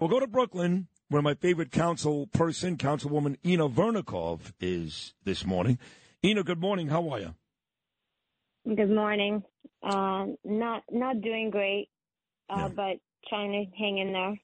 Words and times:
We'll 0.00 0.10
go 0.10 0.18
to 0.18 0.26
Brooklyn, 0.26 0.88
where 1.08 1.22
my 1.22 1.34
favorite 1.34 1.70
council 1.70 2.26
person, 2.26 2.76
Councilwoman 2.76 3.36
Inna 3.44 3.68
Vernikov, 3.68 4.52
is 4.60 5.14
this 5.22 5.46
morning. 5.46 5.78
Inna, 6.20 6.42
good 6.42 6.60
morning. 6.60 6.88
How 6.88 7.08
are 7.10 7.20
you? 7.20 7.34
Good 8.66 8.90
morning. 8.90 9.44
Uh, 9.82 10.26
not 10.44 10.82
not 10.90 11.20
doing 11.20 11.50
great, 11.50 11.90
uh, 12.50 12.56
yeah. 12.56 12.68
but 12.68 12.96
trying 13.28 13.52
to 13.52 13.78
hang 13.78 13.98
in 13.98 14.12
there. 14.12 14.34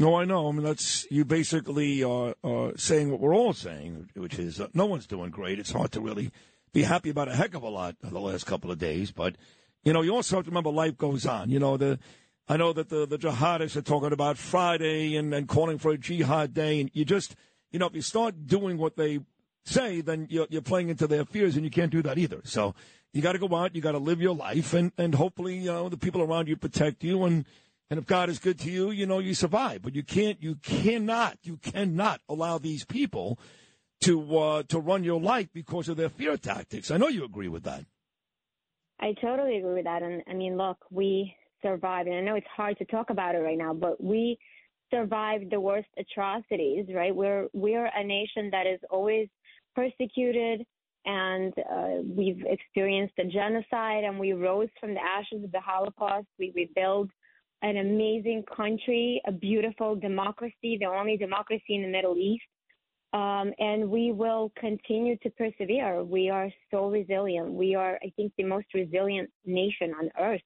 No, 0.00 0.16
I 0.16 0.24
know. 0.24 0.48
I 0.48 0.52
mean, 0.52 0.64
that's 0.64 1.06
you 1.12 1.24
basically 1.24 2.02
are, 2.02 2.34
are 2.42 2.76
saying 2.76 3.12
what 3.12 3.20
we're 3.20 3.36
all 3.36 3.52
saying, 3.52 4.10
which 4.14 4.38
is 4.38 4.60
uh, 4.60 4.66
no 4.74 4.86
one's 4.86 5.06
doing 5.06 5.30
great. 5.30 5.60
It's 5.60 5.72
hard 5.72 5.92
to 5.92 6.00
really 6.00 6.32
be 6.72 6.82
happy 6.82 7.10
about 7.10 7.28
a 7.28 7.36
heck 7.36 7.54
of 7.54 7.62
a 7.62 7.68
lot 7.68 7.94
the 8.02 8.18
last 8.18 8.46
couple 8.46 8.72
of 8.72 8.78
days, 8.78 9.12
but 9.12 9.36
you 9.84 9.92
know, 9.92 10.02
you 10.02 10.12
also 10.14 10.36
have 10.36 10.44
to 10.46 10.50
remember 10.50 10.70
life 10.70 10.98
goes 10.98 11.24
on. 11.24 11.50
You 11.50 11.60
know, 11.60 11.76
the 11.76 12.00
I 12.48 12.56
know 12.56 12.72
that 12.72 12.88
the, 12.88 13.06
the 13.06 13.18
jihadists 13.18 13.76
are 13.76 13.82
talking 13.82 14.12
about 14.12 14.38
Friday 14.38 15.16
and, 15.16 15.34
and 15.34 15.46
calling 15.46 15.78
for 15.78 15.90
a 15.90 15.98
jihad 15.98 16.54
day. 16.54 16.80
And 16.80 16.90
you 16.94 17.04
just, 17.04 17.36
you 17.70 17.78
know, 17.78 17.86
if 17.86 17.94
you 17.94 18.00
start 18.00 18.46
doing 18.46 18.78
what 18.78 18.96
they 18.96 19.20
say, 19.66 20.00
then 20.00 20.26
you're, 20.30 20.46
you're 20.48 20.62
playing 20.62 20.88
into 20.88 21.06
their 21.06 21.26
fears 21.26 21.56
and 21.56 21.64
you 21.64 21.70
can't 21.70 21.92
do 21.92 22.00
that 22.02 22.16
either. 22.16 22.40
So 22.44 22.74
you 23.12 23.20
got 23.20 23.32
to 23.32 23.38
go 23.38 23.54
out, 23.54 23.76
you 23.76 23.82
got 23.82 23.92
to 23.92 23.98
live 23.98 24.22
your 24.22 24.34
life 24.34 24.72
and, 24.72 24.92
and 24.96 25.14
hopefully, 25.14 25.58
you 25.58 25.66
know, 25.66 25.90
the 25.90 25.98
people 25.98 26.22
around 26.22 26.48
you 26.48 26.56
protect 26.56 27.04
you. 27.04 27.24
And, 27.24 27.44
and 27.90 27.98
if 27.98 28.06
God 28.06 28.30
is 28.30 28.38
good 28.38 28.58
to 28.60 28.70
you, 28.70 28.90
you 28.90 29.04
know, 29.04 29.18
you 29.18 29.34
survive. 29.34 29.82
But 29.82 29.94
you 29.94 30.02
can't, 30.02 30.42
you 30.42 30.54
cannot, 30.56 31.36
you 31.42 31.58
cannot 31.58 32.22
allow 32.30 32.56
these 32.56 32.86
people 32.86 33.38
to, 34.00 34.38
uh, 34.38 34.62
to 34.68 34.78
run 34.78 35.04
your 35.04 35.20
life 35.20 35.48
because 35.52 35.90
of 35.90 35.98
their 35.98 36.08
fear 36.08 36.38
tactics. 36.38 36.90
I 36.90 36.96
know 36.96 37.08
you 37.08 37.24
agree 37.24 37.48
with 37.48 37.64
that. 37.64 37.84
I 39.00 39.12
totally 39.20 39.58
agree 39.58 39.74
with 39.74 39.84
that. 39.84 40.02
And 40.02 40.22
I 40.28 40.32
mean, 40.32 40.56
look, 40.56 40.78
we, 40.90 41.34
survived. 41.62 42.08
And 42.08 42.18
I 42.18 42.20
know 42.20 42.36
it's 42.36 42.46
hard 42.54 42.78
to 42.78 42.84
talk 42.86 43.10
about 43.10 43.34
it 43.34 43.38
right 43.38 43.58
now, 43.58 43.74
but 43.74 44.02
we 44.02 44.38
survived 44.90 45.50
the 45.50 45.60
worst 45.60 45.88
atrocities, 45.98 46.86
right? 46.94 47.14
We're 47.14 47.48
we're 47.52 47.90
a 47.94 48.04
nation 48.04 48.50
that 48.50 48.66
is 48.66 48.80
always 48.90 49.28
persecuted, 49.74 50.64
and 51.04 51.52
uh, 51.58 52.02
we've 52.04 52.44
experienced 52.46 53.14
a 53.18 53.24
genocide, 53.24 54.04
and 54.04 54.18
we 54.18 54.32
rose 54.32 54.68
from 54.80 54.94
the 54.94 55.02
ashes 55.02 55.44
of 55.44 55.52
the 55.52 55.60
Holocaust. 55.60 56.26
We 56.38 56.52
rebuilt 56.54 57.10
an 57.62 57.76
amazing 57.78 58.44
country, 58.56 59.20
a 59.26 59.32
beautiful 59.32 59.96
democracy, 59.96 60.78
the 60.80 60.86
only 60.86 61.16
democracy 61.16 61.74
in 61.74 61.82
the 61.82 61.88
Middle 61.88 62.16
East. 62.16 62.44
Um, 63.14 63.52
and 63.58 63.88
we 63.88 64.12
will 64.12 64.52
continue 64.58 65.16
to 65.22 65.30
persevere. 65.30 66.04
We 66.04 66.28
are 66.28 66.50
so 66.70 66.88
resilient. 66.88 67.50
We 67.50 67.74
are, 67.74 67.98
I 68.02 68.12
think, 68.16 68.32
the 68.36 68.44
most 68.44 68.66
resilient 68.74 69.30
nation 69.46 69.94
on 69.98 70.10
earth. 70.20 70.42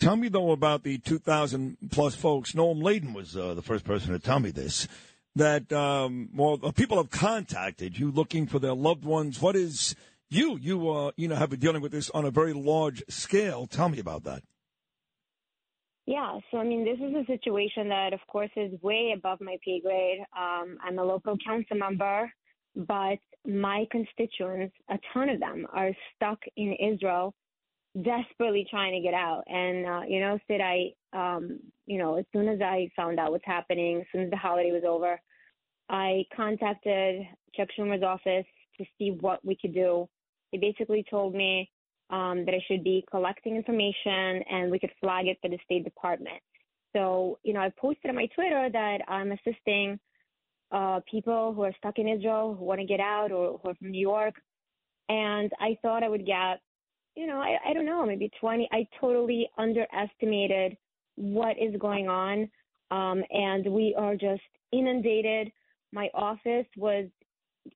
Tell 0.00 0.14
me, 0.14 0.28
though, 0.28 0.52
about 0.52 0.84
the 0.84 0.98
2,000 0.98 1.76
plus 1.90 2.14
folks. 2.14 2.52
Noam 2.52 2.82
Laden 2.82 3.14
was 3.14 3.36
uh, 3.36 3.54
the 3.54 3.62
first 3.62 3.84
person 3.84 4.12
to 4.12 4.20
tell 4.20 4.38
me 4.38 4.50
this. 4.50 4.86
That, 5.34 5.72
um, 5.72 6.30
well, 6.34 6.58
people 6.72 6.96
have 6.96 7.10
contacted 7.10 7.98
you 7.98 8.10
looking 8.10 8.46
for 8.46 8.58
their 8.58 8.74
loved 8.74 9.04
ones. 9.04 9.40
What 9.40 9.56
is 9.56 9.96
you? 10.30 10.56
You, 10.56 10.90
uh, 10.90 11.10
you 11.16 11.28
know, 11.28 11.34
have 11.36 11.50
been 11.50 11.60
dealing 11.60 11.82
with 11.82 11.92
this 11.92 12.10
on 12.10 12.24
a 12.24 12.30
very 12.30 12.52
large 12.52 13.02
scale. 13.08 13.66
Tell 13.66 13.88
me 13.88 13.98
about 13.98 14.24
that. 14.24 14.42
Yeah, 16.06 16.38
so 16.50 16.58
I 16.58 16.64
mean, 16.64 16.84
this 16.84 16.96
is 16.96 17.14
a 17.14 17.26
situation 17.26 17.88
that, 17.90 18.14
of 18.14 18.20
course, 18.28 18.50
is 18.56 18.80
way 18.80 19.12
above 19.14 19.40
my 19.40 19.56
pay 19.64 19.80
grade. 19.80 20.20
Um, 20.36 20.78
I'm 20.82 20.98
a 20.98 21.04
local 21.04 21.36
council 21.44 21.76
member, 21.76 22.32
but 22.74 23.18
my 23.46 23.84
constituents, 23.90 24.74
a 24.88 24.98
ton 25.12 25.28
of 25.28 25.38
them, 25.38 25.66
are 25.72 25.90
stuck 26.16 26.38
in 26.56 26.74
Israel 26.74 27.34
desperately 28.02 28.66
trying 28.70 28.92
to 28.92 29.00
get 29.00 29.14
out. 29.14 29.42
And 29.46 29.86
uh, 29.86 30.02
you 30.08 30.20
know, 30.20 30.38
Sid, 30.48 30.60
I 30.60 30.92
um, 31.12 31.60
you 31.86 31.98
know, 31.98 32.16
as 32.16 32.24
soon 32.32 32.48
as 32.48 32.60
I 32.60 32.90
found 32.96 33.18
out 33.18 33.32
what's 33.32 33.44
happening, 33.46 34.00
as 34.00 34.06
soon 34.12 34.22
as 34.22 34.30
the 34.30 34.36
holiday 34.36 34.72
was 34.72 34.84
over, 34.86 35.20
I 35.88 36.24
contacted 36.34 37.26
Chuck 37.54 37.68
Schumer's 37.78 38.02
office 38.02 38.46
to 38.78 38.84
see 38.98 39.10
what 39.20 39.44
we 39.44 39.56
could 39.56 39.74
do. 39.74 40.08
They 40.52 40.58
basically 40.58 41.04
told 41.10 41.34
me 41.34 41.70
um, 42.10 42.44
that 42.44 42.54
I 42.54 42.64
should 42.68 42.84
be 42.84 43.04
collecting 43.10 43.56
information 43.56 44.42
and 44.50 44.70
we 44.70 44.78
could 44.78 44.92
flag 45.00 45.26
it 45.26 45.38
for 45.42 45.48
the 45.48 45.58
State 45.64 45.84
Department. 45.84 46.40
So, 46.94 47.38
you 47.42 47.52
know, 47.52 47.60
I 47.60 47.70
posted 47.78 48.10
on 48.10 48.16
my 48.16 48.26
Twitter 48.26 48.68
that 48.72 48.98
I'm 49.08 49.32
assisting 49.32 49.98
uh, 50.70 51.00
people 51.10 51.52
who 51.54 51.62
are 51.62 51.72
stuck 51.78 51.98
in 51.98 52.08
Israel, 52.08 52.54
who 52.58 52.64
want 52.64 52.80
to 52.80 52.86
get 52.86 53.00
out 53.00 53.30
or 53.30 53.58
who 53.62 53.70
are 53.70 53.74
from 53.74 53.90
New 53.90 54.00
York. 54.00 54.34
And 55.08 55.50
I 55.60 55.76
thought 55.82 56.02
I 56.02 56.08
would 56.08 56.26
get 56.26 56.60
you 57.18 57.26
know, 57.26 57.40
I, 57.40 57.56
I 57.68 57.72
don't 57.74 57.84
know, 57.84 58.06
maybe 58.06 58.30
20. 58.40 58.68
I 58.70 58.86
totally 59.00 59.50
underestimated 59.58 60.76
what 61.16 61.56
is 61.60 61.74
going 61.80 62.08
on. 62.08 62.48
Um, 62.92 63.24
and 63.30 63.66
we 63.72 63.92
are 63.98 64.14
just 64.14 64.42
inundated. 64.72 65.50
My 65.92 66.08
office 66.14 66.66
was 66.76 67.06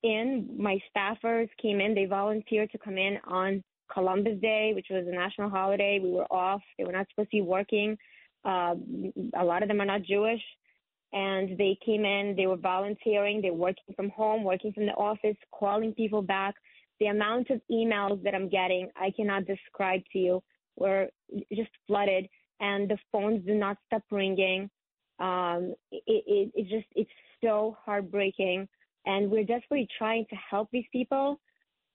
in, 0.04 0.48
my 0.56 0.78
staffers 0.94 1.48
came 1.60 1.80
in, 1.80 1.92
they 1.92 2.04
volunteered 2.04 2.70
to 2.70 2.78
come 2.78 2.96
in 2.96 3.18
on 3.26 3.64
Columbus 3.92 4.40
Day, 4.40 4.72
which 4.76 4.86
was 4.90 5.04
a 5.08 5.14
national 5.14 5.50
holiday. 5.50 5.98
We 6.00 6.12
were 6.12 6.32
off, 6.32 6.62
they 6.78 6.84
were 6.84 6.92
not 6.92 7.08
supposed 7.10 7.32
to 7.32 7.38
be 7.38 7.42
working. 7.42 7.98
Uh, 8.44 8.76
a 9.36 9.44
lot 9.44 9.62
of 9.62 9.68
them 9.68 9.80
are 9.80 9.86
not 9.86 10.04
Jewish. 10.04 10.40
And 11.12 11.58
they 11.58 11.76
came 11.84 12.04
in, 12.04 12.34
they 12.36 12.46
were 12.46 12.56
volunteering, 12.56 13.42
they're 13.42 13.52
working 13.52 13.92
from 13.96 14.10
home, 14.10 14.44
working 14.44 14.72
from 14.72 14.86
the 14.86 14.92
office, 14.92 15.36
calling 15.52 15.92
people 15.94 16.22
back 16.22 16.54
the 17.02 17.08
amount 17.08 17.50
of 17.50 17.60
emails 17.68 18.22
that 18.22 18.32
I'm 18.32 18.48
getting, 18.48 18.88
I 18.94 19.10
cannot 19.10 19.44
describe 19.44 20.02
to 20.12 20.18
you. 20.20 20.42
We're 20.76 21.08
just 21.52 21.70
flooded, 21.88 22.28
and 22.60 22.88
the 22.88 22.96
phones 23.10 23.44
do 23.44 23.54
not 23.54 23.76
stop 23.86 24.04
ringing. 24.12 24.70
Um, 25.18 25.74
it, 25.90 26.02
it, 26.06 26.52
it 26.54 26.68
just 26.68 26.86
it's 26.94 27.10
so 27.42 27.76
heartbreaking, 27.84 28.68
and 29.04 29.28
we're 29.32 29.42
desperately 29.42 29.88
trying 29.98 30.26
to 30.30 30.36
help 30.48 30.68
these 30.70 30.84
people. 30.92 31.40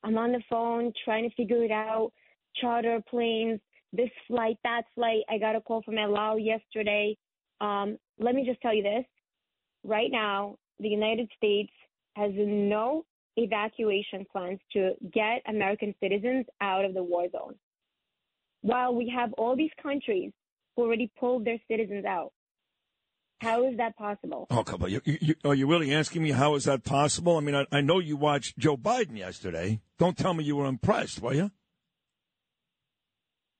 I'm 0.03 0.17
on 0.17 0.33
the 0.33 0.43
phone 0.49 0.91
trying 1.05 1.27
to 1.29 1.35
figure 1.37 1.63
it 1.63 1.71
out. 1.71 2.11
Charter 2.59 3.01
planes, 3.09 3.61
this 3.93 4.09
flight, 4.27 4.57
that 4.65 4.81
flight. 4.93 5.21
I 5.29 5.37
got 5.37 5.55
a 5.55 5.61
call 5.61 5.83
from 5.83 5.97
El 5.97 6.17
Al 6.17 6.37
yesterday. 6.37 7.15
Um, 7.61 7.97
let 8.19 8.35
me 8.35 8.45
just 8.45 8.59
tell 8.59 8.73
you 8.73 8.83
this: 8.83 9.05
right 9.85 10.11
now, 10.11 10.57
the 10.81 10.89
United 10.89 11.29
States 11.37 11.71
has 12.17 12.31
no 12.35 13.05
evacuation 13.37 14.25
plans 14.31 14.59
to 14.73 14.93
get 15.13 15.41
American 15.47 15.93
citizens 16.01 16.45
out 16.59 16.83
of 16.83 16.93
the 16.93 17.03
war 17.03 17.27
zone. 17.31 17.55
While 18.61 18.95
we 18.95 19.13
have 19.15 19.33
all 19.33 19.55
these 19.55 19.71
countries 19.81 20.31
who 20.75 20.83
already 20.83 21.11
pulled 21.19 21.45
their 21.45 21.59
citizens 21.69 22.05
out. 22.05 22.31
How 23.39 23.67
is 23.67 23.77
that 23.77 23.95
possible? 23.97 24.47
Oh, 24.49 24.63
come 24.63 24.81
on. 24.81 24.89
You, 24.89 25.01
you, 25.05 25.35
are 25.45 25.53
you 25.53 25.67
really 25.67 25.93
asking 25.93 26.23
me 26.23 26.31
how 26.31 26.55
is 26.55 26.63
that 26.63 26.83
possible? 26.83 27.37
I 27.37 27.41
mean, 27.41 27.53
I, 27.53 27.65
I 27.71 27.81
know 27.81 27.99
you 27.99 28.17
watched 28.17 28.57
Joe 28.57 28.77
Biden 28.77 29.15
yesterday. 29.17 29.81
Don't 29.99 30.17
tell 30.17 30.33
me 30.33 30.43
you 30.43 30.55
were 30.55 30.65
impressed, 30.65 31.21
were 31.21 31.33
you? 31.33 31.51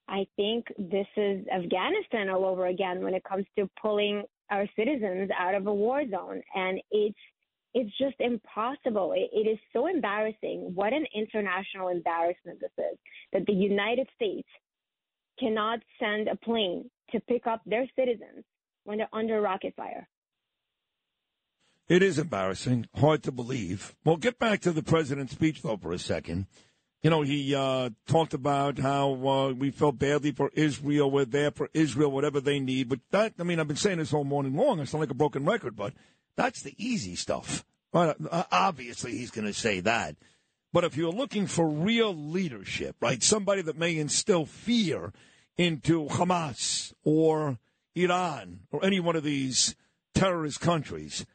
I 0.08 0.26
think 0.36 0.66
this 0.80 1.06
is 1.16 1.46
Afghanistan 1.54 2.30
all 2.30 2.46
over 2.46 2.66
again 2.66 3.04
when 3.04 3.14
it 3.14 3.24
comes 3.24 3.46
to 3.58 3.70
pulling 3.80 4.24
our 4.50 4.66
citizens 4.76 5.30
out 5.38 5.54
of 5.54 5.68
a 5.68 5.74
war 5.74 6.02
zone. 6.10 6.42
And 6.56 6.80
it's 6.90 7.18
it's 7.78 7.96
just 8.00 8.16
impossible. 8.20 9.14
It, 9.16 9.30
it 9.32 9.48
is 9.48 9.60
so 9.72 9.86
embarrassing. 9.86 10.72
What 10.74 10.94
an 10.94 11.06
international 11.14 11.90
embarrassment 11.90 12.60
this 12.60 12.72
is 12.80 12.98
that 13.34 13.46
the 13.46 13.54
United 13.54 14.08
States 14.16 14.48
cannot 15.40 15.80
send 16.00 16.28
a 16.28 16.36
plane 16.36 16.90
to 17.12 17.20
pick 17.20 17.46
up 17.46 17.62
their 17.68 17.88
citizens 17.96 18.44
when 18.86 18.98
they're 18.98 19.08
under 19.14 19.40
rocket 19.40 19.76
fire. 19.78 20.08
It 21.88 22.02
is 22.02 22.18
embarrassing, 22.18 22.88
hard 22.96 23.22
to 23.24 23.32
believe. 23.32 23.96
Well, 24.04 24.18
get 24.18 24.40
back 24.40 24.62
to 24.62 24.72
the 24.72 24.84
president's 24.84 25.34
speech, 25.34 25.62
though, 25.62 25.78
for 25.78 25.94
a 25.94 26.00
second. 26.00 26.48
You 27.04 27.12
know, 27.12 27.22
he 27.22 27.54
uh, 27.54 27.92
talked 28.08 28.34
about 28.34 28.80
how 28.80 29.14
uh, 29.14 29.54
we 29.54 29.70
felt 29.70 30.00
badly 30.00 30.32
for 30.32 30.50
Israel. 30.56 31.12
We're 31.12 31.26
there 31.26 31.52
for 31.52 31.70
Israel, 31.76 32.12
whatever 32.12 32.42
they 32.42 32.60
need. 32.60 32.90
But 32.90 33.02
that, 33.12 33.34
I 33.40 33.44
mean, 33.44 33.60
I've 33.60 33.68
been 33.68 33.78
saying 33.78 34.00
this 34.00 34.14
all 34.14 34.24
morning 34.24 34.56
long. 34.56 34.82
I 34.82 34.86
sound 34.86 35.02
like 35.02 35.12
a 35.12 35.14
broken 35.14 35.46
record, 35.46 35.76
but 35.76 35.94
that's 36.38 36.62
the 36.62 36.74
easy 36.78 37.16
stuff. 37.16 37.66
Uh, 37.94 38.14
obviously, 38.52 39.18
he's 39.18 39.32
going 39.32 39.48
to 39.48 39.54
say 39.54 39.82
that. 39.82 40.16
But 40.72 40.84
if 40.84 40.96
you're 40.96 41.12
looking 41.12 41.48
for 41.48 41.68
real 41.68 42.14
leadership, 42.14 42.96
right, 43.02 43.24
somebody 43.24 43.62
that 43.64 43.78
may 43.78 43.98
instill 43.98 44.46
fear 44.46 45.12
into 45.58 46.06
Hamas 46.08 46.94
or 47.04 47.58
Iran 47.96 48.62
or 48.72 48.86
any 48.86 49.00
one 49.00 49.16
of 49.16 49.24
these 49.24 49.76
terrorist 50.14 50.62
countries. 50.62 51.26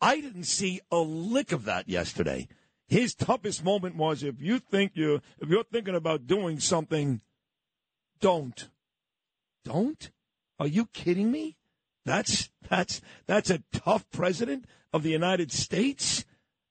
I 0.00 0.20
didn't 0.20 0.44
see 0.44 0.80
a 0.90 0.98
lick 0.98 1.52
of 1.52 1.64
that 1.64 1.88
yesterday. 1.88 2.48
His 2.86 3.14
toughest 3.14 3.64
moment 3.64 3.96
was 3.96 4.22
if 4.22 4.40
you 4.40 4.58
think 4.58 4.92
you 4.94 5.20
if 5.40 5.48
you're 5.48 5.64
thinking 5.64 5.94
about 5.94 6.26
doing 6.26 6.60
something, 6.60 7.20
don't. 8.20 8.68
Don't? 9.64 10.10
Are 10.58 10.66
you 10.66 10.86
kidding 10.86 11.30
me? 11.30 11.56
That's 12.04 12.50
that's 12.68 13.00
that's 13.26 13.50
a 13.50 13.62
tough 13.72 14.08
president 14.10 14.66
of 14.92 15.02
the 15.02 15.10
United 15.10 15.52
States. 15.52 16.24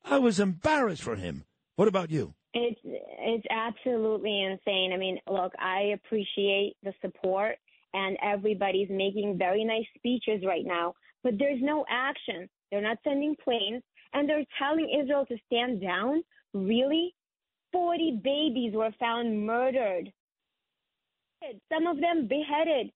I 0.03 0.19
was 0.19 0.39
embarrassed 0.39 1.03
for 1.03 1.15
him. 1.15 1.45
What 1.75 1.87
about 1.87 2.11
you? 2.11 2.33
It's 2.53 2.79
it's 2.83 3.45
absolutely 3.49 4.43
insane. 4.43 4.91
I 4.93 4.97
mean, 4.97 5.19
look, 5.29 5.53
I 5.59 5.93
appreciate 5.93 6.75
the 6.83 6.93
support 7.01 7.55
and 7.93 8.17
everybody's 8.23 8.89
making 8.89 9.37
very 9.37 9.63
nice 9.63 9.85
speeches 9.95 10.43
right 10.45 10.65
now, 10.65 10.93
but 11.23 11.33
there's 11.37 11.61
no 11.61 11.85
action. 11.89 12.49
They're 12.71 12.81
not 12.81 12.97
sending 13.03 13.35
planes 13.43 13.83
and 14.13 14.27
they're 14.27 14.45
telling 14.59 14.89
Israel 15.01 15.25
to 15.27 15.37
stand 15.45 15.81
down. 15.81 16.23
Really? 16.53 17.13
40 17.71 18.19
babies 18.23 18.73
were 18.73 18.91
found 18.99 19.45
murdered. 19.45 20.11
Some 21.71 21.87
of 21.87 21.99
them 21.99 22.27
beheaded. 22.27 22.91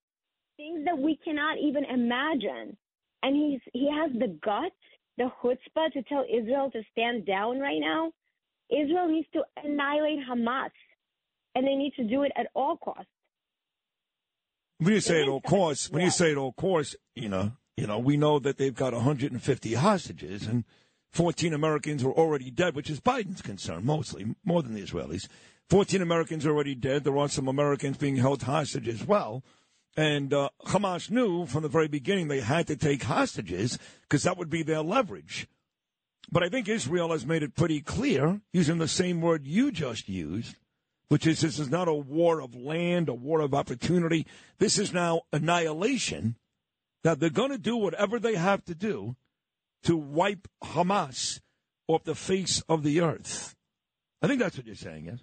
Things 0.57 0.85
that 0.85 0.97
we 0.97 1.17
cannot 1.23 1.57
even 1.57 1.83
imagine. 1.85 2.77
And 3.23 3.35
he's 3.35 3.59
he 3.73 3.89
has 3.91 4.11
the 4.13 4.37
guts, 4.43 4.75
the 5.17 5.29
chutzpah 5.41 5.91
to 5.93 6.03
tell 6.03 6.23
Israel 6.31 6.69
to 6.71 6.81
stand 6.91 7.25
down 7.25 7.59
right 7.59 7.79
now. 7.79 8.11
Israel 8.69 9.07
needs 9.07 9.27
to 9.33 9.43
annihilate 9.63 10.19
Hamas, 10.27 10.71
and 11.53 11.65
they 11.67 11.75
need 11.75 11.93
to 11.97 12.03
do 12.03 12.23
it 12.23 12.31
at 12.35 12.47
all 12.55 12.77
costs. 12.77 13.05
When 14.79 14.93
you 14.93 14.99
say 14.99 15.21
at 15.21 15.27
all 15.27 15.41
costs, 15.41 15.89
when 15.89 16.03
you 16.03 16.11
say 16.11 16.31
at 16.31 16.37
all 16.37 16.53
costs, 16.53 16.95
you 17.15 17.29
know, 17.29 17.53
you 17.77 17.87
know, 17.87 17.99
we 17.99 18.17
know 18.17 18.39
that 18.39 18.57
they've 18.57 18.75
got 18.75 18.93
150 18.93 19.73
hostages 19.73 20.47
and 20.47 20.63
14 21.11 21.53
Americans 21.53 22.03
are 22.03 22.11
already 22.11 22.51
dead, 22.51 22.75
which 22.75 22.89
is 22.89 22.99
Biden's 22.99 23.41
concern 23.41 23.85
mostly, 23.85 24.35
more 24.43 24.61
than 24.61 24.73
the 24.73 24.81
Israelis. 24.81 25.27
14 25.69 26.01
Americans 26.01 26.45
are 26.45 26.51
already 26.51 26.75
dead. 26.75 27.03
There 27.03 27.17
are 27.17 27.29
some 27.29 27.47
Americans 27.47 27.97
being 27.97 28.17
held 28.17 28.43
hostage 28.43 28.87
as 28.87 29.05
well. 29.05 29.43
And 29.97 30.33
uh, 30.33 30.49
Hamas 30.65 31.09
knew 31.09 31.45
from 31.45 31.63
the 31.63 31.69
very 31.69 31.87
beginning 31.87 32.27
they 32.27 32.41
had 32.41 32.67
to 32.67 32.75
take 32.75 33.03
hostages 33.03 33.79
because 34.01 34.23
that 34.23 34.37
would 34.37 34.49
be 34.49 34.63
their 34.63 34.81
leverage. 34.81 35.47
But 36.31 36.43
I 36.43 36.49
think 36.49 36.67
Israel 36.67 37.11
has 37.11 37.25
made 37.25 37.43
it 37.43 37.55
pretty 37.55 37.81
clear, 37.81 38.41
using 38.51 38.77
the 38.77 38.87
same 38.87 39.21
word 39.21 39.47
you 39.47 39.71
just 39.71 40.09
used, 40.09 40.55
which 41.07 41.27
is 41.27 41.41
this 41.41 41.59
is 41.59 41.69
not 41.69 41.87
a 41.87 41.93
war 41.93 42.41
of 42.41 42.55
land, 42.55 43.09
a 43.09 43.13
war 43.13 43.39
of 43.39 43.53
opportunity. 43.53 44.25
This 44.57 44.77
is 44.79 44.91
now 44.91 45.21
annihilation, 45.31 46.35
that 47.03 47.19
they're 47.19 47.29
going 47.29 47.51
to 47.51 47.57
do 47.59 47.77
whatever 47.77 48.19
they 48.19 48.35
have 48.35 48.65
to 48.65 48.73
do 48.73 49.15
to 49.83 49.95
wipe 49.95 50.47
Hamas 50.63 51.39
off 51.87 52.03
the 52.03 52.15
face 52.15 52.63
of 52.67 52.81
the 52.81 52.99
earth. 52.99 53.55
I 54.21 54.27
think 54.27 54.39
that's 54.39 54.57
what 54.57 54.65
you're 54.65 54.75
saying, 54.75 55.05
yes? 55.05 55.19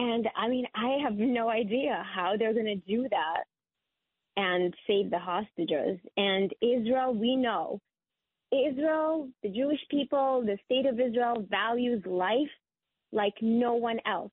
And 0.00 0.26
I 0.34 0.48
mean, 0.48 0.64
I 0.74 0.96
have 1.04 1.18
no 1.18 1.50
idea 1.50 2.02
how 2.14 2.32
they're 2.38 2.54
going 2.54 2.64
to 2.64 2.76
do 2.76 3.06
that 3.10 3.44
and 4.34 4.72
save 4.86 5.10
the 5.10 5.18
hostages. 5.18 5.98
And 6.16 6.50
Israel, 6.62 7.12
we 7.12 7.36
know 7.36 7.80
Israel, 8.50 9.28
the 9.42 9.50
Jewish 9.50 9.80
people, 9.90 10.42
the 10.42 10.56
state 10.64 10.86
of 10.86 10.98
Israel 10.98 11.44
values 11.50 12.02
life 12.06 12.48
like 13.12 13.34
no 13.42 13.74
one 13.74 13.98
else. 14.06 14.30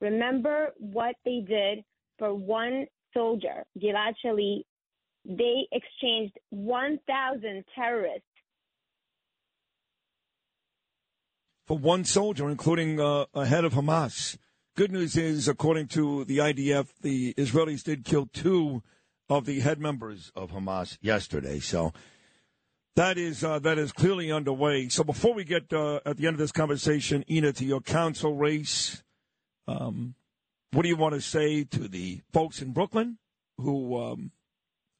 Remember 0.00 0.70
what 0.78 1.16
they 1.26 1.44
did 1.46 1.84
for 2.18 2.32
one 2.32 2.86
soldier, 3.12 3.66
Gilad 3.78 4.14
Shalit. 4.24 4.62
They 5.26 5.68
exchanged 5.70 6.38
1,000 6.48 7.62
terrorists. 7.74 8.24
For 11.66 11.76
one 11.76 12.06
soldier, 12.06 12.48
including 12.48 12.98
uh, 12.98 13.26
a 13.34 13.44
head 13.44 13.66
of 13.66 13.74
Hamas. 13.74 14.38
Good 14.80 14.92
news 14.92 15.14
is, 15.14 15.46
according 15.46 15.88
to 15.88 16.24
the 16.24 16.38
IDF, 16.38 16.88
the 17.02 17.34
Israelis 17.34 17.82
did 17.82 18.02
kill 18.02 18.30
two 18.32 18.82
of 19.28 19.44
the 19.44 19.60
head 19.60 19.78
members 19.78 20.32
of 20.34 20.52
Hamas 20.52 20.96
yesterday. 21.02 21.58
So 21.58 21.92
that 22.96 23.18
is 23.18 23.44
uh, 23.44 23.58
that 23.58 23.76
is 23.76 23.92
clearly 23.92 24.32
underway. 24.32 24.88
So 24.88 25.04
before 25.04 25.34
we 25.34 25.44
get 25.44 25.70
uh, 25.70 26.00
at 26.06 26.16
the 26.16 26.26
end 26.26 26.32
of 26.32 26.38
this 26.38 26.50
conversation, 26.50 27.24
Inna, 27.28 27.52
to 27.52 27.64
your 27.66 27.82
council 27.82 28.34
race, 28.34 29.02
um, 29.68 30.14
what 30.72 30.84
do 30.84 30.88
you 30.88 30.96
want 30.96 31.14
to 31.14 31.20
say 31.20 31.62
to 31.64 31.86
the 31.86 32.22
folks 32.32 32.62
in 32.62 32.72
Brooklyn 32.72 33.18
who, 33.58 34.00
um, 34.00 34.30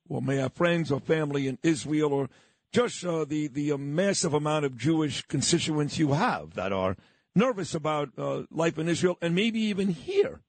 well, 0.06 0.20
may 0.20 0.36
have 0.36 0.52
friends 0.52 0.92
or 0.92 1.00
family 1.00 1.48
in 1.48 1.56
Israel, 1.62 2.12
or 2.12 2.28
just 2.70 3.02
uh, 3.02 3.24
the 3.24 3.46
the 3.48 3.72
uh, 3.72 3.78
massive 3.78 4.34
amount 4.34 4.66
of 4.66 4.76
Jewish 4.76 5.22
constituents 5.22 5.98
you 5.98 6.12
have 6.12 6.52
that 6.52 6.70
are 6.70 6.98
nervous 7.34 7.74
about 7.74 8.10
uh, 8.18 8.42
life 8.50 8.78
in 8.78 8.88
Israel 8.88 9.18
and 9.20 9.34
maybe 9.34 9.60
even 9.60 9.88
here 9.88 10.40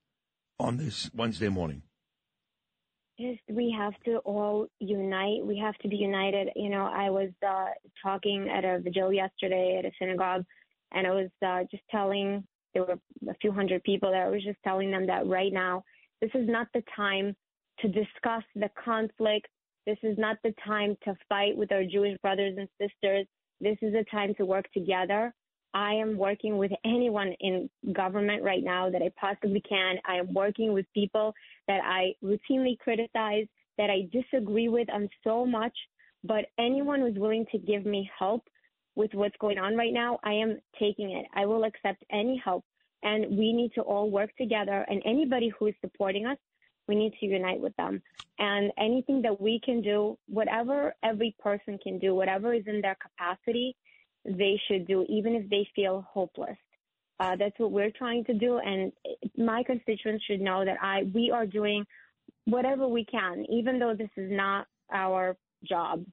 on 0.59 0.77
this 0.77 1.09
Wednesday 1.13 1.49
morning? 1.49 1.83
just 3.21 3.39
we 3.49 3.73
have 3.77 3.93
to 4.05 4.17
all 4.19 4.67
unite. 4.79 5.45
We 5.45 5.57
have 5.59 5.75
to 5.79 5.87
be 5.87 5.97
united. 5.97 6.49
You 6.55 6.69
know, 6.69 6.85
I 6.85 7.09
was 7.09 7.29
uh, 7.47 7.67
talking 8.03 8.49
at 8.49 8.65
a 8.65 8.79
vigil 8.79 9.13
yesterday 9.13 9.77
at 9.77 9.85
a 9.85 9.91
synagogue, 9.99 10.43
and 10.91 11.05
I 11.05 11.11
was 11.11 11.29
uh, 11.45 11.63
just 11.69 11.83
telling 11.91 12.43
there 12.73 12.83
were 12.83 12.99
a 13.29 13.35
few 13.41 13.51
hundred 13.51 13.83
people 13.83 14.11
there. 14.11 14.25
I 14.25 14.29
was 14.29 14.43
just 14.43 14.59
telling 14.63 14.91
them 14.91 15.07
that 15.07 15.27
right 15.27 15.53
now, 15.53 15.83
this 16.21 16.31
is 16.33 16.47
not 16.47 16.67
the 16.73 16.83
time 16.95 17.35
to 17.79 17.87
discuss 17.87 18.43
the 18.55 18.69
conflict. 18.83 19.47
This 19.85 19.97
is 20.03 20.17
not 20.17 20.37
the 20.43 20.53
time 20.65 20.95
to 21.03 21.15
fight 21.27 21.55
with 21.57 21.71
our 21.71 21.83
Jewish 21.83 22.17
brothers 22.21 22.55
and 22.57 22.67
sisters. 22.79 23.25
This 23.59 23.77
is 23.81 23.93
a 23.93 24.03
time 24.09 24.33
to 24.35 24.45
work 24.45 24.65
together. 24.73 25.33
I 25.73 25.93
am 25.93 26.17
working 26.17 26.57
with 26.57 26.71
anyone 26.83 27.33
in 27.39 27.69
government 27.93 28.43
right 28.43 28.63
now 28.63 28.89
that 28.89 29.01
I 29.01 29.11
possibly 29.19 29.61
can. 29.61 29.97
I 30.05 30.15
am 30.15 30.33
working 30.33 30.73
with 30.73 30.85
people 30.93 31.33
that 31.67 31.81
I 31.83 32.13
routinely 32.23 32.77
criticize, 32.79 33.45
that 33.77 33.89
I 33.89 34.09
disagree 34.11 34.69
with 34.69 34.89
on 34.89 35.09
so 35.23 35.45
much. 35.45 35.75
But 36.23 36.45
anyone 36.59 36.99
who's 36.99 37.17
willing 37.17 37.45
to 37.51 37.57
give 37.57 37.85
me 37.85 38.09
help 38.17 38.47
with 38.95 39.11
what's 39.13 39.37
going 39.39 39.57
on 39.57 39.75
right 39.75 39.93
now, 39.93 40.19
I 40.23 40.33
am 40.33 40.59
taking 40.77 41.11
it. 41.11 41.25
I 41.33 41.45
will 41.45 41.63
accept 41.63 42.03
any 42.11 42.41
help. 42.43 42.65
And 43.03 43.37
we 43.37 43.53
need 43.53 43.71
to 43.75 43.81
all 43.81 44.11
work 44.11 44.35
together. 44.37 44.85
And 44.89 45.01
anybody 45.05 45.51
who 45.57 45.67
is 45.67 45.75
supporting 45.81 46.25
us, 46.27 46.37
we 46.87 46.95
need 46.95 47.13
to 47.19 47.25
unite 47.25 47.59
with 47.59 47.75
them. 47.77 48.01
And 48.37 48.71
anything 48.77 49.21
that 49.21 49.39
we 49.39 49.59
can 49.63 49.81
do, 49.81 50.17
whatever 50.27 50.93
every 51.03 51.35
person 51.39 51.79
can 51.81 51.97
do, 51.99 52.13
whatever 52.13 52.53
is 52.53 52.63
in 52.67 52.81
their 52.81 52.97
capacity, 53.01 53.75
they 54.25 54.59
should 54.67 54.87
do, 54.87 55.05
even 55.09 55.35
if 55.35 55.49
they 55.49 55.67
feel 55.75 56.05
hopeless. 56.09 56.57
Uh, 57.19 57.35
that's 57.35 57.57
what 57.59 57.71
we're 57.71 57.91
trying 57.91 58.23
to 58.25 58.33
do, 58.33 58.57
and 58.57 58.91
my 59.37 59.61
constituents 59.63 60.23
should 60.25 60.41
know 60.41 60.65
that 60.65 60.77
I 60.81 61.03
we 61.13 61.29
are 61.29 61.45
doing 61.45 61.85
whatever 62.45 62.87
we 62.87 63.05
can, 63.05 63.45
even 63.49 63.77
though 63.77 63.93
this 63.95 64.09
is 64.17 64.31
not 64.31 64.65
our 64.91 65.37
job. 65.63 66.03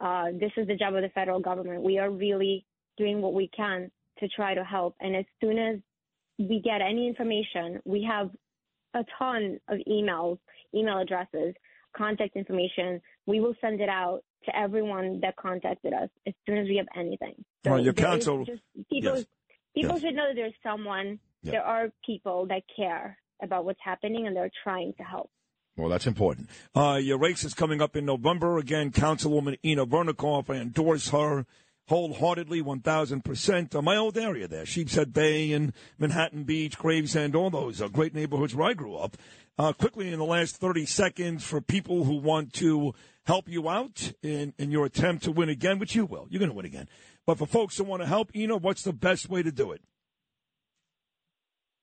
Uh, 0.00 0.26
this 0.38 0.52
is 0.56 0.66
the 0.66 0.76
job 0.76 0.94
of 0.94 1.02
the 1.02 1.08
federal 1.08 1.40
government. 1.40 1.82
We 1.82 1.98
are 1.98 2.10
really 2.10 2.64
doing 2.96 3.20
what 3.20 3.34
we 3.34 3.48
can 3.56 3.90
to 4.18 4.28
try 4.28 4.54
to 4.54 4.64
help. 4.64 4.94
And 5.00 5.16
as 5.16 5.24
soon 5.40 5.58
as 5.58 5.78
we 6.38 6.60
get 6.60 6.80
any 6.80 7.08
information, 7.08 7.80
we 7.84 8.06
have 8.08 8.30
a 8.94 9.04
ton 9.18 9.58
of 9.68 9.78
emails, 9.88 10.38
email 10.74 10.98
addresses, 10.98 11.54
contact 11.96 12.36
information. 12.36 13.00
We 13.26 13.40
will 13.40 13.54
send 13.60 13.80
it 13.80 13.88
out 13.88 14.22
to 14.46 14.56
everyone 14.56 15.20
that 15.22 15.36
contacted 15.36 15.92
us 15.92 16.08
as 16.26 16.34
soon 16.46 16.58
as 16.58 16.68
we 16.68 16.76
have 16.76 16.86
anything. 16.96 17.34
So 17.64 17.72
well, 17.72 17.80
your 17.80 17.92
council. 17.92 18.44
Just, 18.44 18.62
people 18.90 19.16
yes. 19.16 19.26
people 19.74 19.92
yes. 19.94 20.00
should 20.00 20.14
know 20.14 20.28
that 20.28 20.36
there's 20.36 20.54
someone, 20.62 21.18
there 21.42 21.62
are 21.62 21.90
people 22.04 22.46
that 22.46 22.62
care 22.74 23.18
about 23.42 23.64
what's 23.64 23.80
happening 23.82 24.26
and 24.26 24.36
they're 24.36 24.50
trying 24.62 24.94
to 24.94 25.02
help. 25.02 25.30
Well, 25.76 25.88
that's 25.88 26.06
important. 26.06 26.48
Uh, 26.74 27.00
your 27.02 27.18
race 27.18 27.42
is 27.42 27.52
coming 27.52 27.82
up 27.82 27.96
in 27.96 28.04
November. 28.04 28.58
Again, 28.58 28.92
Councilwoman 28.92 29.58
Inna 29.62 29.84
Vernikov, 29.86 30.48
I 30.48 30.60
endorse 30.60 31.08
her 31.08 31.46
wholeheartedly, 31.88 32.62
1,000%. 32.62 33.74
Uh, 33.74 33.82
my 33.82 33.96
old 33.96 34.16
area 34.16 34.48
there, 34.48 34.64
Sheepshead 34.64 35.12
Bay 35.12 35.52
and 35.52 35.72
Manhattan 35.98 36.44
Beach, 36.44 36.78
Gravesend, 36.78 37.34
all 37.34 37.50
those 37.50 37.82
are 37.82 37.88
great 37.88 38.14
neighborhoods 38.14 38.54
where 38.54 38.68
I 38.68 38.74
grew 38.74 38.96
up. 38.96 39.16
Uh, 39.56 39.72
quickly, 39.72 40.12
in 40.12 40.18
the 40.18 40.24
last 40.24 40.56
30 40.56 40.84
seconds, 40.84 41.44
for 41.44 41.60
people 41.60 42.04
who 42.04 42.16
want 42.16 42.52
to 42.54 42.92
help 43.24 43.48
you 43.48 43.68
out 43.68 44.12
in, 44.22 44.52
in 44.58 44.72
your 44.72 44.84
attempt 44.84 45.24
to 45.24 45.30
win 45.30 45.48
again, 45.48 45.78
which 45.78 45.94
you 45.94 46.04
will. 46.04 46.26
You're 46.28 46.40
going 46.40 46.50
to 46.50 46.56
win 46.56 46.66
again. 46.66 46.88
But 47.24 47.38
for 47.38 47.46
folks 47.46 47.78
who 47.78 47.84
want 47.84 48.02
to 48.02 48.08
help, 48.08 48.30
Inna, 48.34 48.56
what's 48.56 48.82
the 48.82 48.92
best 48.92 49.28
way 49.28 49.42
to 49.42 49.52
do 49.52 49.70
it? 49.72 49.80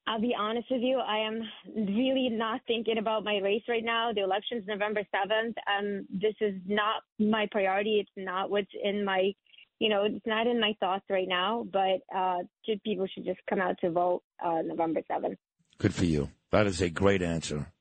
I'll 0.06 0.20
be 0.20 0.36
honest 0.38 0.68
with 0.70 0.82
you. 0.82 0.98
I 1.00 1.20
am 1.20 1.42
really 1.74 2.28
not 2.30 2.60
thinking 2.68 2.98
about 2.98 3.24
my 3.24 3.38
race 3.38 3.64
right 3.70 3.84
now. 3.84 4.12
The 4.14 4.24
election's 4.24 4.66
November 4.68 5.02
7th. 5.16 5.54
Um, 5.68 6.06
this 6.10 6.34
is 6.42 6.56
not 6.68 7.04
my 7.20 7.48
priority. 7.52 8.00
It's 8.02 8.12
not 8.18 8.50
what's 8.50 8.72
in 8.84 9.06
my, 9.06 9.32
you 9.80 9.88
know, 9.88 10.04
it's 10.04 10.26
not 10.26 10.48
in 10.48 10.60
my 10.60 10.74
thoughts 10.80 11.06
right 11.10 11.28
now. 11.28 11.66
But 11.72 12.02
uh, 12.14 12.40
people 12.84 13.08
should 13.14 13.26
just 13.26 13.40
come 13.50 13.62
out 13.62 13.78
to 13.82 13.92
vote 13.92 14.24
uh, 14.44 14.62
November 14.66 15.02
7th. 15.10 15.38
Good 15.78 15.94
for 15.94 16.06
you. 16.06 16.30
That 16.52 16.68
is 16.68 16.82
a 16.82 16.90
great 16.90 17.22
answer. 17.22 17.72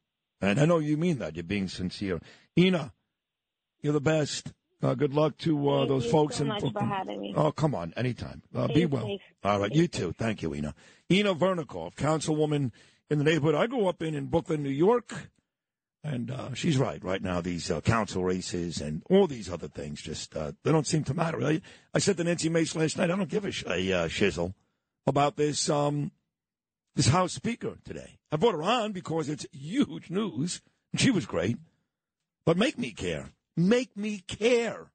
And 0.41 0.59
I 0.59 0.65
know 0.65 0.79
you 0.79 0.97
mean 0.97 1.19
that. 1.19 1.37
You're 1.37 1.43
being 1.45 1.69
sincere. 1.69 2.21
Inna, 2.57 2.93
you're 3.83 3.93
the 3.93 4.01
best. 4.01 4.53
Uh, 4.83 4.95
good 4.95 5.13
luck 5.13 5.37
to 5.39 5.69
uh, 5.69 5.79
Thank 5.81 5.89
those 5.91 6.05
you 6.07 6.11
folks 6.11 6.37
so 6.37 6.43
in 6.43 6.49
much 6.49 6.61
Brooklyn. 6.61 6.89
for 6.89 6.95
having 6.95 7.21
me. 7.21 7.35
Oh, 7.37 7.53
come 7.53 7.75
on, 7.75 7.93
anytime. 7.97 8.43
Uh, 8.55 8.67
be 8.69 8.87
well. 8.87 9.05
safe. 9.05 9.21
All 9.45 9.61
right, 9.61 9.75
you 9.75 9.87
too. 9.89 10.15
Thank 10.17 10.41
you, 10.41 10.55
Inna. 10.55 10.75
Inna 11.11 11.35
Vernikov, 11.35 11.95
councilwoman 11.97 12.73
in 13.11 13.19
the 13.19 13.25
neighborhood 13.25 13.55
I 13.55 13.67
grew 13.67 13.87
up 13.89 14.03
in 14.03 14.15
in 14.15 14.27
Brooklyn, 14.27 14.63
New 14.63 14.71
York. 14.71 15.13
And 16.03 16.31
uh, 16.31 16.55
she's 16.55 16.79
right. 16.79 17.05
Right 17.05 17.21
now, 17.23 17.43
these 17.43 17.71
uh, 17.71 17.83
council 17.83 18.25
races 18.25 18.81
and 18.81 19.03
all 19.11 19.27
these 19.27 19.51
other 19.51 19.69
things 19.69 20.01
just 20.01 20.35
uh, 20.35 20.53
they 20.65 20.73
don't 20.73 20.87
seem 20.87 21.05
to 21.05 21.13
matter. 21.15 21.45
I, 21.45 21.61
I 21.93 21.99
said 21.99 22.17
to 22.17 22.25
Nancy 22.25 22.49
Mace 22.49 22.75
last 22.75 22.97
night, 22.97 23.11
I 23.11 23.17
don't 23.17 23.29
give 23.29 23.45
a, 23.45 23.51
sh- 23.53 23.65
a 23.67 23.93
uh, 23.93 24.09
shizzle 24.09 24.55
about 25.07 25.37
this 25.37 25.69
um, 25.69 26.11
this 26.95 27.09
House 27.09 27.33
Speaker 27.33 27.77
today. 27.85 28.19
I 28.33 28.37
brought 28.37 28.55
her 28.55 28.63
on 28.63 28.93
because 28.93 29.29
it's 29.29 29.47
huge 29.53 30.11
news. 30.11 30.61
She 30.97 31.11
was 31.11 31.27
great, 31.27 31.57
but 32.45 32.57
make 32.57 32.79
me 32.79 32.93
care. 32.93 33.31
Make 33.57 33.97
me 33.97 34.21
care. 34.27 34.91